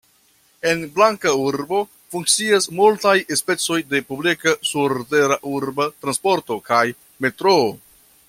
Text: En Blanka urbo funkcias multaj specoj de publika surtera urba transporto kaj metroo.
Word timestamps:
En 0.69 0.79
Blanka 0.93 1.33
urbo 1.41 1.81
funkcias 2.13 2.67
multaj 2.79 3.13
specoj 3.41 3.77
de 3.91 4.01
publika 4.13 4.55
surtera 4.71 5.37
urba 5.53 5.89
transporto 6.07 6.61
kaj 6.73 6.83
metroo. 7.27 7.71